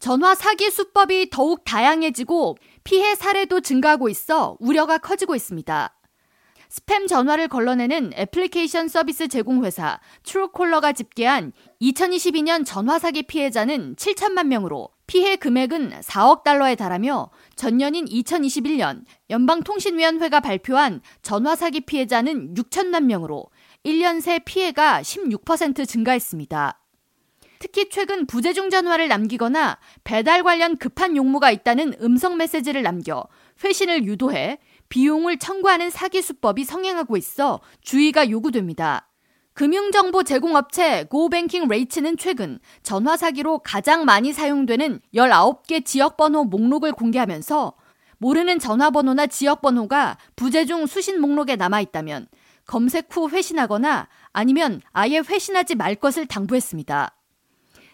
[0.00, 5.94] 전화 사기 수법이 더욱 다양해지고 피해 사례도 증가하고 있어 우려가 커지고 있습니다.
[6.70, 11.52] 스팸 전화를 걸러내는 애플리케이션 서비스 제공 회사 트루콜러가 집계한
[11.82, 21.02] 2022년 전화 사기 피해자는 7천만 명으로 피해 금액은 4억 달러에 달하며 전년인 2021년 연방통신위원회가 발표한
[21.22, 23.46] 전화 사기 피해자는 6천만 명으로
[23.84, 26.79] 1년 새 피해가 16% 증가했습니다.
[27.72, 33.24] 특히 최근 부재중 전화를 남기거나 배달 관련 급한 용무가 있다는 음성 메시지를 남겨
[33.62, 39.08] 회신을 유도해 비용을 청구하는 사기 수법이 성행하고 있어 주의가 요구됩니다.
[39.52, 47.74] 금융정보 제공업체 고뱅킹 레이츠는 최근 전화 사기로 가장 많이 사용되는 19개 지역번호 목록을 공개하면서
[48.18, 52.26] 모르는 전화번호나 지역번호가 부재중 수신 목록에 남아있다면
[52.66, 57.14] 검색 후 회신하거나 아니면 아예 회신하지 말 것을 당부했습니다.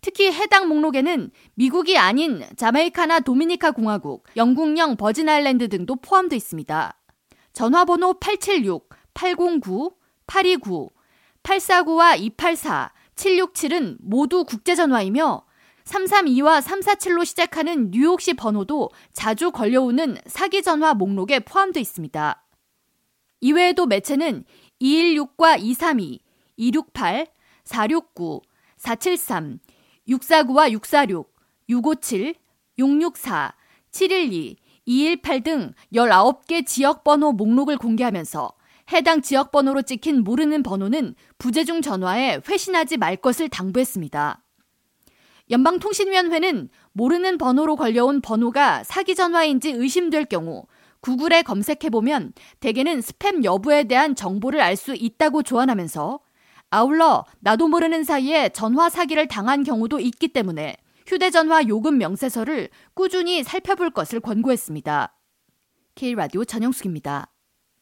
[0.00, 6.96] 특히 해당 목록에는 미국이 아닌 자메이카나 도미니카 공화국, 영국령 버진 아일랜드 등도 포함되어 있습니다.
[7.52, 10.90] 전화번호 876-809-829,
[11.42, 15.44] 849와 284, 767은 모두 국제전화이며
[15.84, 22.46] 332와 347로 시작하는 뉴욕시 번호도 자주 걸려오는 사기 전화 목록에 포함되어 있습니다.
[23.40, 24.44] 이외에도 매체는
[24.80, 26.20] 216과 232,
[26.56, 27.26] 268,
[27.64, 28.42] 469,
[28.76, 29.58] 473,
[30.10, 31.26] 649와 646,
[31.68, 32.34] 657,
[32.78, 33.54] 664,
[33.90, 38.52] 712, 218 등 19개 지역 번호 목록을 공개하면서
[38.92, 44.42] 해당 지역 번호로 찍힌 모르는 번호는 부재중 전화에 회신하지 말 것을 당부했습니다.
[45.50, 50.66] 연방통신위원회는 모르는 번호로 걸려온 번호가 사기 전화인지 의심될 경우
[51.00, 56.20] 구글에 검색해보면 대개는 스팸 여부에 대한 정보를 알 수 있다고 조언하면서
[56.70, 60.76] 아울러 나도 모르는 사이에 전화 사기를 당한 경우도 있기 때문에
[61.06, 65.12] 휴대전화 요금 명세서를 꾸준히 살펴볼 것을 권고했습니다.
[65.96, 67.32] K라디오 전영숙입니다.